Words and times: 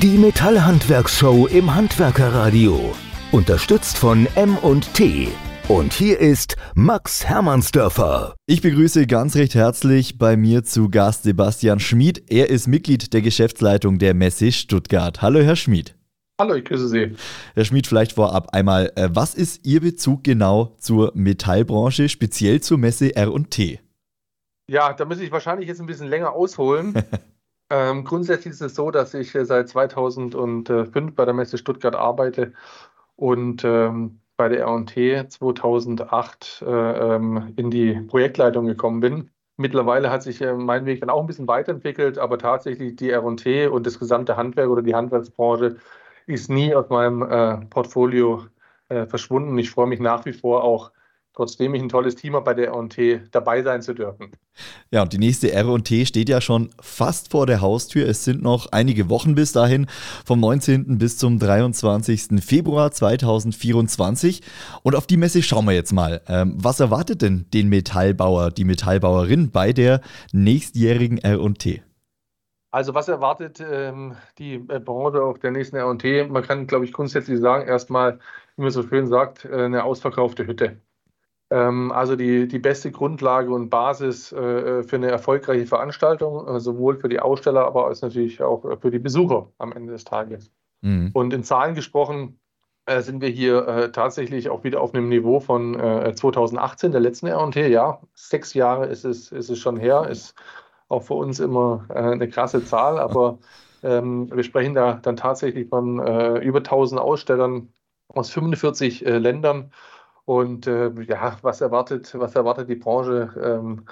Die 0.00 0.16
Metallhandwerkshow 0.16 1.46
im 1.48 1.74
Handwerkerradio. 1.74 2.94
Unterstützt 3.30 3.98
von 3.98 4.26
M&T. 4.36 5.28
Und 5.68 5.92
hier 5.92 6.18
ist 6.18 6.56
Max 6.74 7.26
Hermannsdörfer. 7.26 8.34
Ich 8.46 8.62
begrüße 8.62 9.06
ganz 9.06 9.36
recht 9.36 9.54
herzlich 9.54 10.16
bei 10.16 10.38
mir 10.38 10.64
zu 10.64 10.88
Gast 10.88 11.24
Sebastian 11.24 11.78
Schmid. 11.78 12.32
Er 12.32 12.48
ist 12.48 12.68
Mitglied 12.68 13.12
der 13.12 13.20
Geschäftsleitung 13.20 13.98
der 13.98 14.14
Messe 14.14 14.50
Stuttgart. 14.50 15.20
Hallo, 15.20 15.40
Herr 15.40 15.56
Schmid. 15.56 15.94
Hallo, 16.40 16.54
ich 16.54 16.64
grüße 16.64 16.88
Sie. 16.88 17.14
Herr 17.52 17.66
Schmid, 17.66 17.86
vielleicht 17.86 18.12
vorab 18.12 18.54
einmal, 18.54 18.90
äh, 18.96 19.10
was 19.12 19.34
ist 19.34 19.66
Ihr 19.66 19.82
Bezug 19.82 20.24
genau 20.24 20.74
zur 20.78 21.12
Metallbranche, 21.14 22.08
speziell 22.08 22.62
zur 22.62 22.78
Messe 22.78 23.14
R&T? 23.14 23.78
Ja, 24.70 24.94
da 24.94 25.04
muss 25.04 25.20
ich 25.20 25.30
wahrscheinlich 25.30 25.68
jetzt 25.68 25.82
ein 25.82 25.86
bisschen 25.86 26.08
länger 26.08 26.32
ausholen. 26.32 26.94
Ähm, 27.72 28.04
grundsätzlich 28.04 28.52
ist 28.52 28.60
es 28.60 28.74
so, 28.74 28.90
dass 28.90 29.14
ich 29.14 29.34
äh, 29.34 29.46
seit 29.46 29.66
2005 29.70 31.14
bei 31.14 31.24
der 31.24 31.32
Messe 31.32 31.56
Stuttgart 31.56 31.96
arbeite 31.96 32.52
und 33.16 33.64
ähm, 33.64 34.20
bei 34.36 34.50
der 34.50 34.60
R&T 34.66 35.26
2008 35.28 36.64
äh, 36.66 36.66
ähm, 36.66 37.54
in 37.56 37.70
die 37.70 37.94
Projektleitung 37.94 38.66
gekommen 38.66 39.00
bin. 39.00 39.30
Mittlerweile 39.56 40.10
hat 40.10 40.22
sich 40.22 40.42
äh, 40.42 40.52
mein 40.52 40.84
Weg 40.84 41.00
dann 41.00 41.08
auch 41.08 41.20
ein 41.20 41.26
bisschen 41.26 41.48
weiterentwickelt, 41.48 42.18
aber 42.18 42.36
tatsächlich 42.38 42.96
die 42.96 43.08
R&T 43.08 43.68
und 43.68 43.86
das 43.86 43.98
gesamte 43.98 44.36
Handwerk 44.36 44.68
oder 44.68 44.82
die 44.82 44.94
Handwerksbranche 44.94 45.76
ist 46.26 46.50
nie 46.50 46.74
aus 46.74 46.90
meinem 46.90 47.22
äh, 47.22 47.64
Portfolio 47.66 48.46
verschwunden. 49.08 49.56
Ich 49.56 49.70
freue 49.70 49.86
mich 49.86 50.00
nach 50.00 50.26
wie 50.26 50.34
vor 50.34 50.62
auch 50.64 50.92
trotzdem 51.34 51.74
ich 51.74 51.82
ein 51.82 51.88
tolles 51.88 52.16
Team 52.16 52.34
habe, 52.34 52.44
bei 52.44 52.54
der 52.54 52.68
R&T 52.68 53.22
dabei 53.30 53.62
sein 53.62 53.82
zu 53.82 53.94
dürfen. 53.94 54.32
Ja, 54.90 55.02
und 55.02 55.12
die 55.12 55.18
nächste 55.18 55.52
R&T 55.52 56.04
steht 56.06 56.28
ja 56.28 56.40
schon 56.40 56.70
fast 56.80 57.30
vor 57.30 57.46
der 57.46 57.60
Haustür. 57.60 58.06
Es 58.06 58.24
sind 58.24 58.42
noch 58.42 58.70
einige 58.72 59.08
Wochen 59.08 59.34
bis 59.34 59.52
dahin, 59.52 59.86
vom 60.24 60.40
19. 60.40 60.98
bis 60.98 61.16
zum 61.16 61.38
23. 61.38 62.44
Februar 62.44 62.90
2024. 62.90 64.42
Und 64.82 64.94
auf 64.94 65.06
die 65.06 65.16
Messe 65.16 65.42
schauen 65.42 65.64
wir 65.64 65.72
jetzt 65.72 65.92
mal. 65.92 66.20
Ähm, 66.28 66.54
was 66.56 66.80
erwartet 66.80 67.22
denn 67.22 67.46
den 67.54 67.68
Metallbauer, 67.68 68.50
die 68.50 68.64
Metallbauerin 68.64 69.50
bei 69.50 69.72
der 69.72 70.00
nächstjährigen 70.32 71.18
R&T? 71.18 71.82
Also 72.70 72.94
was 72.94 73.08
erwartet 73.08 73.60
ähm, 73.60 74.16
die 74.38 74.54
äh, 74.54 74.80
Branche 74.80 75.22
auf 75.22 75.38
der 75.38 75.50
nächsten 75.50 75.76
R&T? 75.76 76.24
Man 76.28 76.42
kann, 76.42 76.66
glaube 76.66 76.86
ich, 76.86 76.92
grundsätzlich 76.92 77.38
sagen, 77.38 77.68
erstmal, 77.68 78.18
wie 78.56 78.62
man 78.62 78.70
so 78.70 78.82
schön 78.82 79.06
sagt, 79.06 79.44
äh, 79.44 79.64
eine 79.64 79.84
ausverkaufte 79.84 80.46
Hütte. 80.46 80.78
Ähm, 81.52 81.92
also 81.92 82.16
die, 82.16 82.48
die 82.48 82.58
beste 82.58 82.90
Grundlage 82.90 83.52
und 83.52 83.68
Basis 83.68 84.32
äh, 84.32 84.82
für 84.84 84.96
eine 84.96 85.10
erfolgreiche 85.10 85.66
Veranstaltung, 85.66 86.48
äh, 86.48 86.60
sowohl 86.60 86.96
für 86.96 87.10
die 87.10 87.20
Aussteller, 87.20 87.66
aber 87.66 87.88
als 87.88 88.00
natürlich 88.00 88.40
auch 88.40 88.62
für 88.80 88.90
die 88.90 88.98
Besucher 88.98 89.48
am 89.58 89.72
Ende 89.72 89.92
des 89.92 90.04
Tages. 90.04 90.50
Mhm. 90.80 91.10
Und 91.12 91.34
in 91.34 91.44
Zahlen 91.44 91.74
gesprochen 91.74 92.40
äh, 92.86 93.02
sind 93.02 93.20
wir 93.20 93.28
hier 93.28 93.68
äh, 93.68 93.92
tatsächlich 93.92 94.48
auch 94.48 94.64
wieder 94.64 94.80
auf 94.80 94.94
einem 94.94 95.10
Niveau 95.10 95.40
von 95.40 95.74
2018, 95.74 96.88
äh, 96.88 96.92
der 96.92 97.00
letzten 97.02 97.26
R&T. 97.26 97.68
Ja, 97.68 98.00
sechs 98.14 98.54
Jahre 98.54 98.86
ist 98.86 99.04
es, 99.04 99.30
ist 99.30 99.50
es 99.50 99.58
schon 99.58 99.76
her, 99.76 100.08
ist 100.08 100.34
auch 100.88 101.02
für 101.02 101.14
uns 101.14 101.38
immer 101.38 101.84
äh, 101.90 101.98
eine 101.98 102.28
krasse 102.28 102.64
Zahl, 102.64 102.98
aber 102.98 103.38
ähm, 103.82 104.34
wir 104.34 104.42
sprechen 104.42 104.72
da 104.72 104.94
dann 104.94 105.16
tatsächlich 105.16 105.68
von 105.68 105.98
über 106.40 106.58
1000 106.58 106.98
Ausstellern 106.98 107.68
aus 108.08 108.30
45 108.30 109.00
Ländern 109.00 109.72
und 110.32 110.66
äh, 110.66 110.90
ja, 111.08 111.36
was 111.42 111.60
erwartet, 111.60 112.14
was 112.14 112.34
erwartet 112.34 112.68
die 112.68 112.76
Branche? 112.76 113.30
Ähm, 113.42 113.84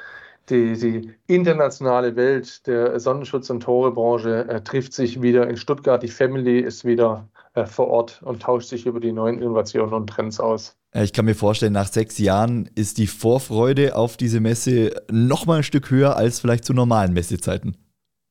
die, 0.49 0.73
die, 0.73 1.13
internationale 1.27 2.17
Welt 2.17 2.67
der 2.67 2.99
Sonnenschutz- 2.99 3.51
und 3.51 3.63
Torebranche 3.63 4.49
äh, 4.49 4.63
trifft 4.63 4.95
sich 4.95 5.21
wieder 5.21 5.49
in 5.49 5.57
Stuttgart. 5.57 6.03
Die 6.03 6.09
Family 6.09 6.61
ist 6.61 6.85
wieder 6.85 7.29
äh, 7.55 7.67
vor 7.67 7.89
Ort 7.89 8.23
und 8.23 8.43
tauscht 8.43 8.69
sich 8.69 8.87
über 8.87 9.01
die 9.01 9.13
neuen 9.13 9.39
Innovationen 9.39 9.93
und 9.93 10.09
Trends 10.09 10.41
aus. 10.41 10.77
Äh, 10.93 11.05
ich 11.05 11.13
kann 11.13 11.27
mir 11.27 11.35
vorstellen, 11.35 11.75
nach 11.75 11.89
sechs 11.89 12.19
Jahren 12.19 12.71
ist 12.75 12.97
die 12.97 13.07
Vorfreude 13.07 13.95
auf 13.95 14.17
diese 14.17 14.41
Messe 14.41 14.93
noch 15.11 15.45
mal 15.45 15.59
ein 15.59 15.63
Stück 15.63 15.91
höher 15.91 16.17
als 16.17 16.41
vielleicht 16.41 16.65
zu 16.65 16.73
normalen 16.73 17.13
Messezeiten. 17.13 17.77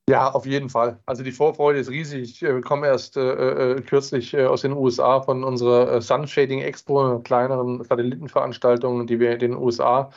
Ja, 0.10 0.32
auf 0.32 0.48
jeden 0.48 0.70
Fall. 0.70 1.00
Also 1.06 1.22
die 1.22 1.32
Vorfreude 1.32 1.78
ist 1.78 1.92
riesig. 1.92 2.24
Ich 2.24 2.44
äh, 2.44 2.62
komme 2.62 2.88
erst 2.88 3.16
äh, 3.16 3.74
äh, 3.76 3.82
kürzlich 3.82 4.34
äh, 4.34 4.46
aus 4.46 4.62
den 4.62 4.74
USA 4.74 5.22
von 5.22 5.44
unserer 5.44 6.02
Sunshading 6.02 6.62
Expo, 6.62 7.00
einer 7.00 7.20
kleineren 7.20 7.84
Satellitenveranstaltung, 7.84 9.06
die 9.06 9.20
wir 9.20 9.34
in 9.34 9.40
den 9.40 9.56
USA 9.56 10.10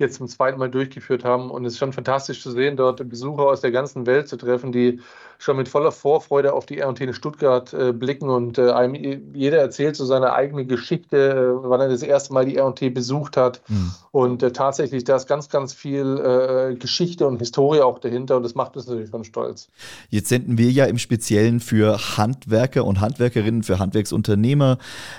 jetzt 0.00 0.16
zum 0.16 0.28
zweiten 0.28 0.58
Mal 0.58 0.70
durchgeführt 0.70 1.24
haben. 1.24 1.50
Und 1.50 1.64
es 1.64 1.74
ist 1.74 1.78
schon 1.78 1.92
fantastisch 1.92 2.42
zu 2.42 2.50
sehen, 2.50 2.76
dort 2.76 3.08
Besucher 3.08 3.44
aus 3.44 3.60
der 3.60 3.70
ganzen 3.70 4.06
Welt 4.06 4.28
zu 4.28 4.36
treffen, 4.36 4.72
die 4.72 5.00
schon 5.38 5.56
mit 5.56 5.68
voller 5.68 5.90
Vorfreude 5.90 6.52
auf 6.52 6.66
die 6.66 6.78
R&T 6.78 7.02
in 7.02 7.14
Stuttgart 7.14 7.72
äh, 7.72 7.92
blicken 7.92 8.28
und 8.28 8.58
äh, 8.58 8.72
einem, 8.72 9.34
jeder 9.34 9.58
erzählt 9.58 9.96
so 9.96 10.04
seine 10.04 10.34
eigene 10.34 10.66
Geschichte, 10.66 11.16
äh, 11.16 11.68
wann 11.68 11.80
er 11.80 11.88
das 11.88 12.02
erste 12.02 12.34
Mal 12.34 12.44
die 12.44 12.56
R&T 12.56 12.90
besucht 12.90 13.38
hat. 13.38 13.62
Mhm. 13.68 13.92
Und 14.10 14.42
äh, 14.42 14.52
tatsächlich, 14.52 15.04
da 15.04 15.16
ist 15.16 15.26
ganz, 15.26 15.48
ganz 15.48 15.72
viel 15.72 16.18
äh, 16.18 16.74
Geschichte 16.74 17.26
und 17.26 17.38
Historie 17.38 17.80
auch 17.80 17.98
dahinter 17.98 18.36
und 18.36 18.42
das 18.42 18.54
macht 18.54 18.76
uns 18.76 18.86
natürlich 18.86 19.10
schon 19.10 19.24
stolz. 19.24 19.68
Jetzt 20.10 20.28
senden 20.28 20.58
wir 20.58 20.70
ja 20.70 20.84
im 20.84 20.98
Speziellen 20.98 21.60
für 21.60 22.18
Handwerker 22.18 22.84
und 22.84 23.00
Handwerkerinnen, 23.00 23.62
für 23.62 23.78
Handwerksunternehmer. 23.78 24.76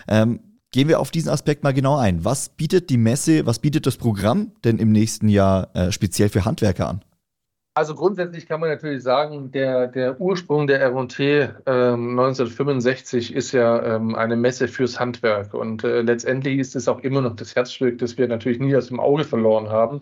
Ähm, 0.08 0.40
Gehen 0.74 0.88
wir 0.88 1.02
auf 1.02 1.12
diesen 1.12 1.30
Aspekt 1.30 1.64
mal 1.64 1.74
genau 1.74 1.98
ein. 1.98 2.24
Was 2.24 2.48
bietet 2.48 2.90
die 2.90 2.98
Messe, 2.98 3.46
was 3.46 3.60
bietet 3.60 3.86
das 3.86 3.98
Programm 3.98 4.54
denn 4.64 4.78
im 4.78 4.94
nächsten 4.94 5.28
Jahr 5.28 5.70
äh, 5.76 5.92
speziell 5.92 6.30
für 6.30 6.46
Handwerker 6.46 6.88
an? 6.88 7.04
Also 7.74 7.94
grundsätzlich 7.94 8.48
kann 8.48 8.62
man 8.62 8.70
natürlich 8.70 9.04
sagen, 9.04 9.52
der, 9.52 9.88
der 9.88 10.20
Ursprung 10.22 10.68
der 10.68 10.80
R&T 10.80 11.50
ähm, 11.66 12.20
1965 12.20 13.34
ist 13.34 13.52
ja 13.52 13.96
ähm, 13.96 14.16
eine 14.16 14.38
Messe 14.38 14.70
fürs 14.70 14.98
Handwerk 14.98 15.54
und 15.54 15.84
äh, 15.84 16.02
letztendlich 16.02 16.60
ist 16.60 16.76
es 16.76 16.88
auch 16.88 17.00
immer 17.00 17.20
noch 17.22 17.36
das 17.36 17.56
Herzstück, 17.56 17.98
das 17.98 18.18
wir 18.18 18.30
natürlich 18.30 18.60
nie 18.60 18.76
aus 18.76 18.88
dem 18.88 19.00
Auge 19.00 19.26
verloren 19.26 19.70
haben. 19.70 20.02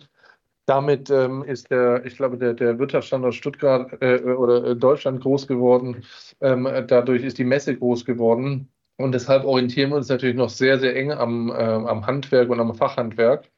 Damit 0.66 1.10
ähm, 1.10 1.42
ist 1.42 1.70
der, 1.70 2.04
ich 2.04 2.16
glaube, 2.16 2.38
der, 2.38 2.54
der 2.54 2.78
Wirtschaftsstandort 2.78 3.34
Stuttgart 3.34 3.90
äh, 4.00 4.20
oder 4.20 4.76
Deutschland 4.76 5.20
groß 5.20 5.48
geworden. 5.48 6.04
Ähm, 6.40 6.68
dadurch 6.86 7.24
ist 7.24 7.38
die 7.38 7.44
Messe 7.44 7.76
groß 7.76 8.04
geworden. 8.04 8.68
Und 9.00 9.12
deshalb 9.12 9.44
orientieren 9.44 9.90
wir 9.90 9.96
uns 9.96 10.08
natürlich 10.08 10.36
noch 10.36 10.50
sehr, 10.50 10.78
sehr 10.78 10.94
eng 10.94 11.10
am, 11.10 11.48
äh, 11.48 11.54
am 11.54 12.06
Handwerk 12.06 12.50
und 12.50 12.60
am 12.60 12.74
Fachhandwerk. 12.74 13.48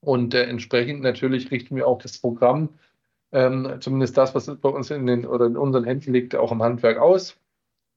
Und 0.00 0.34
äh, 0.34 0.44
entsprechend 0.44 1.02
natürlich 1.02 1.50
richten 1.50 1.76
wir 1.76 1.86
auch 1.86 2.00
das 2.00 2.18
Programm, 2.18 2.70
ähm, 3.32 3.76
zumindest 3.80 4.16
das, 4.16 4.34
was 4.34 4.46
bei 4.46 4.68
uns 4.68 4.90
in, 4.90 5.06
den, 5.06 5.26
oder 5.26 5.46
in 5.46 5.56
unseren 5.56 5.84
Händen 5.84 6.14
liegt, 6.14 6.34
auch 6.34 6.50
am 6.50 6.62
Handwerk 6.62 6.98
aus. 6.98 7.36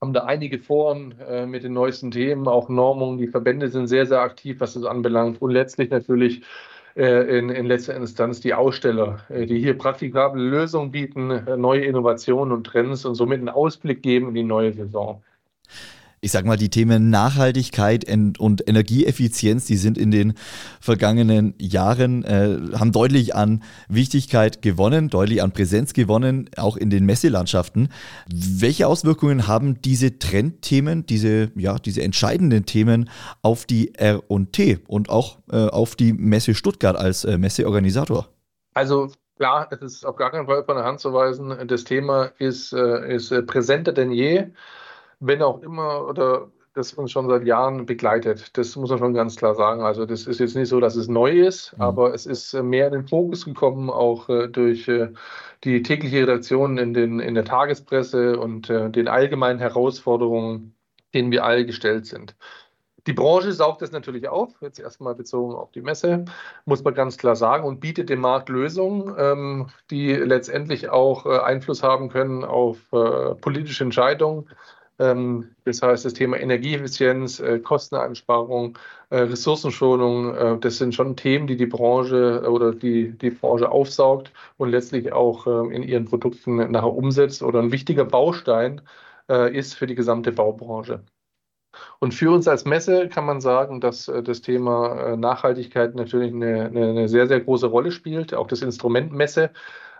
Haben 0.01 0.13
da 0.13 0.25
einige 0.25 0.59
Foren 0.59 1.15
äh, 1.19 1.45
mit 1.45 1.63
den 1.63 1.73
neuesten 1.73 2.11
Themen, 2.11 2.47
auch 2.47 2.67
Normungen. 2.67 3.17
Die 3.17 3.27
Verbände 3.27 3.69
sind 3.69 3.87
sehr, 3.87 4.05
sehr 4.05 4.19
aktiv, 4.19 4.59
was 4.59 4.73
das 4.73 4.83
anbelangt. 4.83 5.41
Und 5.41 5.51
letztlich 5.51 5.89
natürlich 5.91 6.43
äh, 6.95 7.37
in, 7.37 7.49
in, 7.49 7.65
letzter 7.65 7.95
Instanz 7.95 8.41
die 8.41 8.53
Aussteller, 8.53 9.19
äh, 9.29 9.45
die 9.45 9.59
hier 9.59 9.77
praktikable 9.77 10.41
Lösungen 10.41 10.91
bieten, 10.91 11.31
äh, 11.31 11.55
neue 11.55 11.85
Innovationen 11.85 12.51
und 12.51 12.65
Trends 12.65 13.05
und 13.05 13.15
somit 13.15 13.39
einen 13.39 13.49
Ausblick 13.49 14.01
geben 14.01 14.29
in 14.29 14.33
die 14.33 14.43
neue 14.43 14.73
Saison 14.73 15.23
ich 16.21 16.31
sag 16.31 16.45
mal, 16.45 16.57
die 16.57 16.69
Themen 16.69 17.09
Nachhaltigkeit 17.09 18.05
und 18.39 18.67
Energieeffizienz, 18.67 19.65
die 19.65 19.77
sind 19.77 19.97
in 19.97 20.11
den 20.11 20.33
vergangenen 20.81 21.53
Jahren, 21.59 22.23
äh, 22.23 22.57
haben 22.77 22.91
deutlich 22.91 23.35
an 23.35 23.63
Wichtigkeit 23.87 24.61
gewonnen, 24.61 25.09
deutlich 25.09 25.41
an 25.41 25.51
Präsenz 25.51 25.93
gewonnen, 25.93 26.49
auch 26.57 26.77
in 26.77 26.89
den 26.89 27.05
Messelandschaften. 27.05 27.89
Welche 28.27 28.87
Auswirkungen 28.87 29.47
haben 29.47 29.81
diese 29.81 30.19
Trendthemen, 30.19 31.05
diese, 31.05 31.51
ja, 31.55 31.79
diese 31.79 32.01
entscheidenden 32.01 32.65
Themen 32.65 33.09
auf 33.41 33.65
die 33.65 33.95
R&T 33.95 34.79
und 34.87 35.09
auch 35.09 35.37
äh, 35.51 35.67
auf 35.67 35.95
die 35.95 36.13
Messe 36.13 36.53
Stuttgart 36.53 36.97
als 36.97 37.23
äh, 37.23 37.37
Messeorganisator? 37.37 38.27
Also 38.73 39.11
klar, 39.37 39.69
es 39.71 39.81
ist 39.81 40.05
auf 40.05 40.17
gar 40.17 40.31
keinen 40.31 40.47
Fall 40.47 40.63
von 40.65 40.75
der 40.75 40.85
Hand 40.85 40.99
zu 40.99 41.13
weisen. 41.13 41.55
Das 41.67 41.85
Thema 41.85 42.31
ist, 42.37 42.73
äh, 42.73 43.15
ist 43.15 43.31
äh, 43.31 43.41
präsenter 43.41 43.93
denn 43.93 44.11
je 44.11 44.47
wenn 45.19 45.41
auch 45.41 45.61
immer 45.61 46.07
oder 46.07 46.49
das 46.73 46.93
uns 46.93 47.11
schon 47.11 47.27
seit 47.27 47.45
Jahren 47.45 47.85
begleitet. 47.85 48.57
Das 48.57 48.75
muss 48.75 48.89
man 48.89 48.99
schon 48.99 49.13
ganz 49.13 49.35
klar 49.35 49.55
sagen. 49.55 49.81
Also 49.81 50.05
das 50.05 50.27
ist 50.27 50.39
jetzt 50.39 50.55
nicht 50.55 50.69
so, 50.69 50.79
dass 50.79 50.95
es 50.95 51.07
neu 51.07 51.31
ist, 51.31 51.73
mhm. 51.75 51.81
aber 51.81 52.13
es 52.13 52.25
ist 52.25 52.53
äh, 52.53 52.63
mehr 52.63 52.87
in 52.87 52.93
den 52.93 53.07
Fokus 53.07 53.45
gekommen, 53.45 53.89
auch 53.89 54.29
äh, 54.29 54.47
durch 54.47 54.87
äh, 54.87 55.09
die 55.63 55.81
tägliche 55.83 56.21
Redaktion 56.21 56.77
in, 56.77 56.93
den, 56.93 57.19
in 57.19 57.35
der 57.35 57.45
Tagespresse 57.45 58.39
und 58.39 58.69
äh, 58.69 58.89
den 58.89 59.07
allgemeinen 59.07 59.59
Herausforderungen, 59.59 60.73
denen 61.13 61.31
wir 61.31 61.43
alle 61.43 61.65
gestellt 61.65 62.05
sind. 62.05 62.35
Die 63.07 63.13
Branche 63.13 63.53
saugt 63.53 63.81
das 63.81 63.91
natürlich 63.91 64.27
auf, 64.27 64.53
jetzt 64.61 64.79
erstmal 64.79 65.15
bezogen 65.15 65.55
auf 65.55 65.71
die 65.71 65.81
Messe, 65.81 66.25
muss 66.65 66.83
man 66.83 66.93
ganz 66.93 67.17
klar 67.17 67.35
sagen, 67.35 67.65
und 67.65 67.79
bietet 67.79 68.09
dem 68.09 68.19
Markt 68.19 68.49
Lösungen, 68.49 69.15
ähm, 69.17 69.67
die 69.89 70.13
letztendlich 70.13 70.89
auch 70.89 71.25
äh, 71.25 71.39
Einfluss 71.39 71.81
haben 71.81 72.09
können 72.09 72.43
auf 72.43 72.77
äh, 72.91 73.35
politische 73.35 73.85
Entscheidungen 73.85 74.47
das 74.99 75.81
heißt, 75.81 76.03
das 76.03 76.13
Thema 76.13 76.37
Energieeffizienz, 76.37 77.39
äh, 77.39 77.59
Kosteneinsparung, 77.59 78.77
äh, 79.09 79.19
Ressourcenschonung, 79.19 80.35
äh, 80.35 80.59
das 80.59 80.77
sind 80.77 80.93
schon 80.93 81.15
Themen, 81.15 81.47
die 81.47 81.55
die 81.55 81.67
Branche 81.67 82.43
oder 82.49 82.73
die 82.73 83.17
die 83.17 83.29
Branche 83.29 83.71
aufsaugt 83.71 84.33
und 84.57 84.69
letztlich 84.71 85.13
auch 85.13 85.47
in 85.47 85.83
ihren 85.83 86.05
Produkten 86.05 86.57
nachher 86.71 86.93
umsetzt 86.93 87.43
oder 87.43 87.59
ein 87.59 87.71
wichtiger 87.71 88.05
Baustein 88.05 88.81
ist 89.51 89.75
für 89.75 89.85
die 89.87 89.95
gesamte 89.95 90.31
Baubranche. 90.31 91.03
Und 91.99 92.13
für 92.13 92.31
uns 92.31 92.47
als 92.47 92.65
Messe 92.65 93.09
kann 93.09 93.25
man 93.25 93.41
sagen, 93.41 93.79
dass 93.79 94.05
das 94.07 94.41
Thema 94.41 95.15
Nachhaltigkeit 95.17 95.95
natürlich 95.95 96.33
eine, 96.33 96.65
eine, 96.65 97.07
sehr, 97.07 97.27
sehr 97.27 97.39
große 97.39 97.67
Rolle 97.67 97.91
spielt. 97.91 98.33
Auch 98.33 98.47
das 98.47 98.63
Instrument 98.63 99.13
Messe 99.13 99.51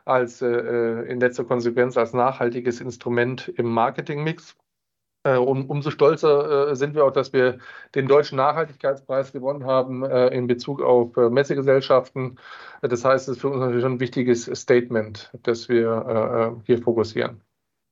als 0.05 0.41
in 0.41 1.19
letzter 1.19 1.43
Konsequenz 1.43 1.95
als 1.97 2.13
nachhaltiges 2.13 2.81
Instrument 2.81 3.49
im 3.49 3.67
Marketingmix. 3.71 4.57
Um, 5.25 5.69
umso 5.69 5.92
stolzer 5.92 6.75
sind 6.77 6.95
wir 6.95 7.04
auch, 7.04 7.12
dass 7.12 7.33
wir 7.33 7.57
den 7.94 8.07
Deutschen 8.07 8.38
Nachhaltigkeitspreis 8.38 9.33
gewonnen 9.33 9.66
haben 9.66 10.06
in 10.06 10.48
Bezug 10.48 10.81
auf 10.81 11.16
Messegesellschaften. 11.18 12.39
Das 12.81 13.04
heißt, 13.04 13.27
es 13.27 13.36
ist 13.36 13.42
für 13.42 13.50
uns 13.50 13.60
natürlich 13.60 13.86
ein 13.86 14.00
wichtiges 14.00 14.45
Statement, 14.45 15.30
das 15.44 15.68
wir 15.68 16.62
hier 16.66 16.81
fokussieren. 16.81 17.42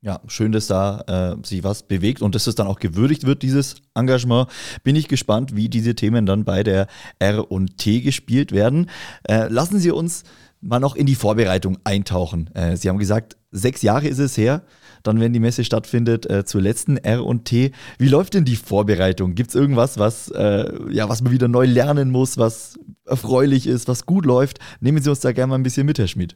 Ja, 0.02 0.22
schön, 0.28 0.52
dass 0.52 0.68
da 0.68 1.02
äh, 1.42 1.46
sich 1.46 1.64
was 1.64 1.82
bewegt 1.84 2.22
und 2.22 2.36
dass 2.36 2.46
es 2.46 2.54
dann 2.54 2.68
auch 2.68 2.80
gewürdigt 2.80 3.26
wird, 3.26 3.42
dieses 3.42 3.76
Engagement. 3.96 4.48
Bin 4.84 4.96
ich 4.96 5.08
gespannt, 5.08 5.56
wie 5.56 5.70
diese 5.70 5.96
Themen 5.96 6.28
dann 6.28 6.46
bei 6.46 6.62
der 6.62 6.88
R&T 7.18 8.02
gespielt 8.02 8.52
werden. 8.52 8.92
Äh, 9.28 9.48
lassen 9.48 9.80
Sie 9.80 9.90
uns 9.90 10.24
mal 10.62 10.80
noch 10.80 10.96
in 10.96 11.08
die 11.08 11.16
Vorbereitung 11.16 11.80
eintauchen. 11.84 12.52
Äh, 12.54 12.78
Sie 12.78 12.90
haben 12.90 13.00
gesagt, 13.00 13.38
sechs 13.50 13.82
Jahre 13.82 14.08
ist 14.08 14.20
es 14.20 14.38
her, 14.38 14.62
dann 15.08 15.20
wenn 15.20 15.34
die 15.34 15.40
Messe 15.40 15.64
stattfindet, 15.64 16.30
äh, 16.30 16.46
zur 16.46 16.62
letzten 16.62 16.98
R&T. 16.98 17.72
Wie 17.98 18.08
läuft 18.08 18.34
denn 18.34 18.46
die 18.46 18.56
Vorbereitung? 18.56 19.36
Gibt 19.36 19.50
es 19.50 19.56
irgendwas, 19.56 19.98
was, 19.98 20.30
äh, 20.30 20.72
ja, 20.92 21.10
was 21.10 21.22
man 21.22 21.32
wieder 21.32 21.48
neu 21.48 21.66
lernen 21.66 22.12
muss, 22.12 22.38
was 22.38 22.78
erfreulich 23.06 23.68
ist, 23.68 23.88
was 23.88 24.06
gut 24.06 24.26
läuft? 24.26 24.60
Nehmen 24.80 25.02
Sie 25.02 25.10
uns 25.10 25.22
da 25.22 25.32
gerne 25.32 25.52
mal 25.52 25.56
ein 25.56 25.64
bisschen 25.64 25.86
mit, 25.86 25.98
Herr 25.98 26.08
Schmidt. 26.08 26.36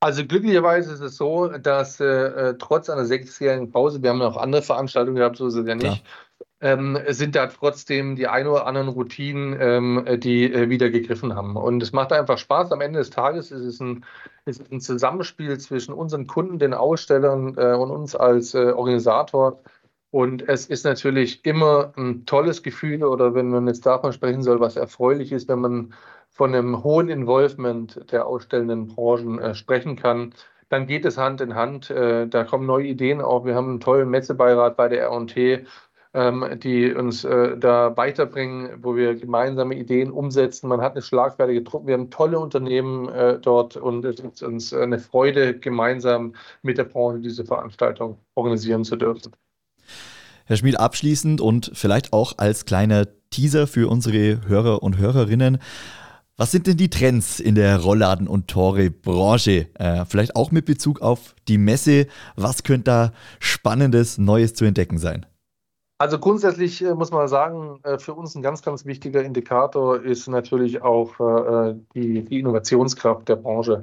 Also 0.00 0.24
glücklicherweise 0.24 0.92
ist 0.94 1.00
es 1.00 1.16
so, 1.16 1.48
dass 1.48 2.00
äh, 2.00 2.04
äh 2.04 2.54
trotz 2.58 2.88
einer 2.88 3.04
sechsjährigen 3.04 3.70
Pause, 3.70 4.02
wir 4.02 4.10
haben 4.10 4.22
auch 4.22 4.38
andere 4.38 4.62
Veranstaltungen 4.62 5.16
gehabt, 5.16 5.36
so 5.36 5.46
ist 5.46 5.54
es 5.54 5.66
ja 5.66 5.74
nicht, 5.74 6.02
ähm, 6.60 6.98
sind 7.08 7.36
da 7.36 7.46
trotzdem 7.46 8.16
die 8.16 8.26
ein 8.28 8.46
oder 8.46 8.66
anderen 8.66 8.88
Routinen, 8.88 9.56
ähm, 9.58 10.20
die 10.20 10.52
äh, 10.52 10.68
wieder 10.68 10.90
gegriffen 10.90 11.34
haben. 11.34 11.56
Und 11.56 11.82
es 11.82 11.92
macht 11.92 12.12
einfach 12.12 12.38
Spaß. 12.38 12.72
Am 12.72 12.80
Ende 12.80 12.98
des 12.98 13.10
Tages 13.10 13.50
ist 13.50 13.62
es 13.62 13.80
ein, 13.80 14.04
ist 14.44 14.70
ein 14.70 14.80
Zusammenspiel 14.80 15.58
zwischen 15.58 15.94
unseren 15.94 16.26
Kunden, 16.26 16.58
den 16.58 16.74
Ausstellern 16.74 17.54
äh, 17.56 17.74
und 17.74 17.90
uns 17.90 18.14
als 18.14 18.54
äh, 18.54 18.72
Organisator. 18.72 19.62
Und 20.10 20.48
es 20.48 20.66
ist 20.66 20.84
natürlich 20.84 21.44
immer 21.44 21.92
ein 21.96 22.26
tolles 22.26 22.62
Gefühl, 22.62 23.04
oder 23.04 23.34
wenn 23.34 23.48
man 23.48 23.66
jetzt 23.66 23.86
davon 23.86 24.12
sprechen 24.12 24.42
soll, 24.42 24.60
was 24.60 24.76
erfreulich 24.76 25.32
ist, 25.32 25.48
wenn 25.48 25.60
man 25.60 25.94
von 26.30 26.54
einem 26.54 26.82
hohen 26.82 27.08
Involvement 27.08 28.10
der 28.12 28.26
ausstellenden 28.26 28.88
Branchen 28.88 29.38
äh, 29.38 29.54
sprechen 29.54 29.96
kann, 29.96 30.34
dann 30.68 30.86
geht 30.86 31.04
es 31.04 31.18
Hand 31.18 31.40
in 31.40 31.54
Hand. 31.54 31.90
Äh, 31.90 32.28
da 32.28 32.44
kommen 32.44 32.66
neue 32.66 32.86
Ideen 32.86 33.20
auf. 33.20 33.44
Wir 33.44 33.54
haben 33.54 33.68
einen 33.68 33.80
tollen 33.80 34.10
Messebeirat 34.10 34.76
bei 34.76 34.88
der 34.88 35.02
R&T, 35.02 35.64
die 36.12 36.92
uns 36.92 37.22
äh, 37.22 37.56
da 37.56 37.96
weiterbringen, 37.96 38.82
wo 38.82 38.96
wir 38.96 39.14
gemeinsame 39.14 39.76
Ideen 39.76 40.10
umsetzen. 40.10 40.68
Man 40.68 40.80
hat 40.80 40.92
eine 40.92 41.02
schlagfertige 41.02 41.62
Truppe. 41.62 41.86
Wir 41.86 41.94
haben 41.94 42.10
tolle 42.10 42.40
Unternehmen 42.40 43.08
äh, 43.08 43.38
dort 43.38 43.76
und 43.76 44.04
es 44.04 44.18
ist 44.18 44.42
uns 44.42 44.74
eine 44.74 44.98
Freude, 44.98 45.56
gemeinsam 45.56 46.34
mit 46.62 46.78
der 46.78 46.84
Branche 46.84 47.20
diese 47.20 47.44
Veranstaltung 47.44 48.18
organisieren 48.34 48.84
zu 48.84 48.96
dürfen. 48.96 49.32
Herr 50.46 50.56
Schmid, 50.56 50.80
abschließend 50.80 51.40
und 51.40 51.70
vielleicht 51.74 52.12
auch 52.12 52.32
als 52.38 52.64
kleiner 52.64 53.06
Teaser 53.30 53.68
für 53.68 53.88
unsere 53.88 54.48
Hörer 54.48 54.82
und 54.82 54.98
Hörerinnen. 54.98 55.58
Was 56.36 56.50
sind 56.50 56.66
denn 56.66 56.76
die 56.76 56.90
Trends 56.90 57.38
in 57.38 57.54
der 57.54 57.78
Rollladen- 57.78 58.26
und 58.26 58.48
Tore-Branche? 58.48 59.68
Äh, 59.74 60.04
vielleicht 60.06 60.34
auch 60.34 60.50
mit 60.50 60.64
Bezug 60.64 61.02
auf 61.02 61.36
die 61.46 61.58
Messe. 61.58 62.08
Was 62.34 62.64
könnte 62.64 62.84
da 62.84 63.12
Spannendes, 63.38 64.18
Neues 64.18 64.54
zu 64.54 64.64
entdecken 64.64 64.98
sein? 64.98 65.26
Also 66.00 66.18
grundsätzlich 66.18 66.82
äh, 66.82 66.94
muss 66.94 67.10
man 67.10 67.28
sagen, 67.28 67.78
äh, 67.82 67.98
für 67.98 68.14
uns 68.14 68.34
ein 68.34 68.40
ganz, 68.40 68.62
ganz 68.62 68.86
wichtiger 68.86 69.22
Indikator 69.22 70.00
ist 70.02 70.28
natürlich 70.28 70.80
auch 70.80 71.20
äh, 71.20 71.74
die, 71.94 72.24
die, 72.24 72.40
Innovationskraft 72.40 73.28
der 73.28 73.36
Branche. 73.36 73.82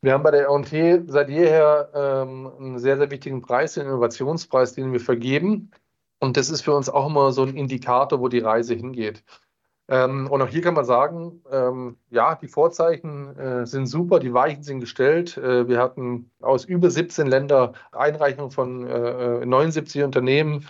Wir 0.00 0.14
haben 0.14 0.24
bei 0.24 0.32
der 0.32 0.46
R&T 0.46 1.04
seit 1.06 1.30
jeher 1.30 1.90
ähm, 1.94 2.50
einen 2.58 2.78
sehr, 2.80 2.96
sehr 2.96 3.12
wichtigen 3.12 3.40
Preis, 3.40 3.74
den 3.74 3.86
Innovationspreis, 3.86 4.72
den 4.74 4.92
wir 4.92 4.98
vergeben. 4.98 5.70
Und 6.18 6.36
das 6.36 6.50
ist 6.50 6.62
für 6.62 6.74
uns 6.74 6.88
auch 6.88 7.06
immer 7.06 7.30
so 7.30 7.44
ein 7.44 7.54
Indikator, 7.54 8.18
wo 8.18 8.26
die 8.26 8.40
Reise 8.40 8.74
hingeht. 8.74 9.22
Ähm, 9.86 10.26
und 10.28 10.42
auch 10.42 10.48
hier 10.48 10.62
kann 10.62 10.74
man 10.74 10.84
sagen, 10.84 11.44
ähm, 11.52 11.98
ja, 12.10 12.34
die 12.34 12.48
Vorzeichen 12.48 13.64
sind 13.64 13.86
super, 13.86 14.18
die 14.18 14.34
Weichen 14.34 14.64
sind 14.64 14.80
gestellt. 14.80 15.36
Wir 15.36 15.78
hatten 15.78 16.32
aus 16.40 16.64
über 16.64 16.90
17 16.90 17.28
Ländern 17.28 17.76
Einreichungen 17.92 18.50
von 18.50 18.84
äh, 18.88 19.46
79 19.46 20.02
Unternehmen, 20.02 20.66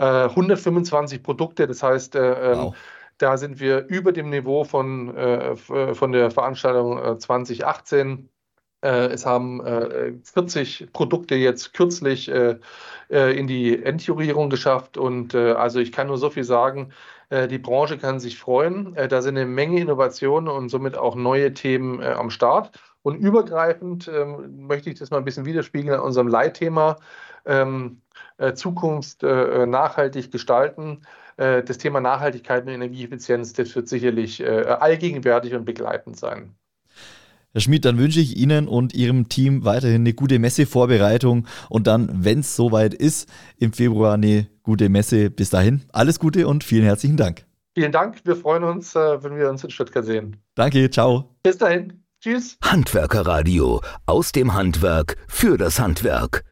125 0.00 1.18
äh, 1.18 1.22
Produkte. 1.22 1.66
Das 1.66 1.82
heißt, 1.82 2.14
äh, 2.14 2.52
ähm, 2.52 2.58
wow. 2.58 2.76
da 3.18 3.36
sind 3.36 3.60
wir 3.60 3.86
über 3.88 4.12
dem 4.12 4.30
Niveau 4.30 4.64
von, 4.64 5.14
äh, 5.14 5.56
von 5.56 6.12
der 6.12 6.30
Veranstaltung 6.30 7.18
2018. 7.18 8.28
Es 8.82 9.26
haben 9.26 9.60
40 10.24 10.90
Produkte 10.94 11.34
jetzt 11.34 11.74
kürzlich 11.74 12.30
in 12.30 13.46
die 13.46 13.82
Endjurierung 13.82 14.48
geschafft. 14.48 14.96
Und 14.96 15.34
also 15.34 15.80
ich 15.80 15.92
kann 15.92 16.06
nur 16.06 16.16
so 16.16 16.30
viel 16.30 16.44
sagen, 16.44 16.90
die 17.30 17.58
Branche 17.58 17.98
kann 17.98 18.20
sich 18.20 18.38
freuen. 18.38 18.94
Da 18.94 19.20
sind 19.20 19.36
eine 19.36 19.44
Menge 19.44 19.82
Innovationen 19.82 20.48
und 20.48 20.70
somit 20.70 20.96
auch 20.96 21.14
neue 21.14 21.52
Themen 21.52 22.02
am 22.02 22.30
Start. 22.30 22.70
Und 23.02 23.16
übergreifend 23.16 24.10
ähm, 24.12 24.66
möchte 24.66 24.90
ich 24.90 24.98
das 24.98 25.10
mal 25.10 25.18
ein 25.18 25.24
bisschen 25.24 25.46
widerspiegeln 25.46 25.98
an 25.98 26.04
unserem 26.04 26.28
Leitthema 26.28 26.96
ähm, 27.46 28.02
Zukunft 28.54 29.22
nachhaltig 29.22 30.30
gestalten. 30.30 31.02
das 31.36 31.76
Thema 31.76 32.00
Nachhaltigkeit 32.00 32.62
und 32.62 32.68
Energieeffizienz, 32.70 33.52
das 33.52 33.74
wird 33.76 33.86
sicherlich 33.86 34.46
allgegenwärtig 34.46 35.54
und 35.54 35.66
begleitend 35.66 36.18
sein. 36.18 36.54
Herr 37.52 37.60
Schmidt, 37.60 37.84
dann 37.84 37.98
wünsche 37.98 38.20
ich 38.20 38.36
Ihnen 38.36 38.68
und 38.68 38.94
Ihrem 38.94 39.28
Team 39.28 39.64
weiterhin 39.64 40.02
eine 40.02 40.14
gute 40.14 40.38
Messevorbereitung 40.38 41.48
und 41.68 41.88
dann, 41.88 42.08
wenn 42.24 42.40
es 42.40 42.54
soweit 42.54 42.94
ist, 42.94 43.28
im 43.58 43.72
Februar 43.72 44.14
eine 44.14 44.46
gute 44.62 44.88
Messe. 44.88 45.30
Bis 45.30 45.50
dahin, 45.50 45.82
alles 45.92 46.20
Gute 46.20 46.46
und 46.46 46.62
vielen 46.62 46.84
herzlichen 46.84 47.16
Dank. 47.16 47.44
Vielen 47.74 47.90
Dank. 47.90 48.20
Wir 48.24 48.36
freuen 48.36 48.62
uns, 48.62 48.94
äh, 48.94 49.22
wenn 49.22 49.36
wir 49.36 49.50
uns 49.50 49.64
in 49.64 49.70
Stuttgart 49.70 50.04
sehen. 50.04 50.36
Danke, 50.54 50.90
ciao. 50.90 51.34
Bis 51.42 51.58
dahin. 51.58 51.99
Tschüss. 52.20 52.58
Handwerkerradio 52.62 53.80
aus 54.04 54.32
dem 54.32 54.52
Handwerk 54.52 55.16
für 55.26 55.56
das 55.56 55.80
Handwerk. 55.80 56.44